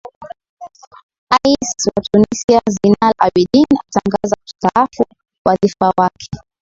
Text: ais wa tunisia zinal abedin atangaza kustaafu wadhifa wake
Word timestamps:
ais 1.45 1.71
wa 1.85 2.03
tunisia 2.11 2.61
zinal 2.73 3.13
abedin 3.27 3.71
atangaza 3.85 4.35
kustaafu 4.45 5.03
wadhifa 5.45 5.93
wake 5.97 6.29